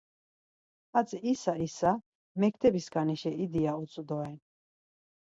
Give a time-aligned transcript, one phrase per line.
[0.97, 1.91] Hatzi isa isa
[2.41, 4.37] mektebiskanişa idi ya utzvu doren.